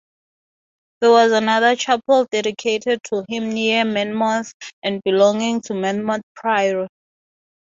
There 1.01 1.11
was 1.11 1.31
another 1.31 1.75
chapel 1.75 2.25
dedicated 2.31 3.01
to 3.11 3.23
him 3.29 3.51
near 3.51 3.85
Monmouth 3.85 4.51
and 4.81 4.99
belonging 5.03 5.61
to 5.65 5.75
Monmouth 5.75 6.23
Priory. 6.35 6.87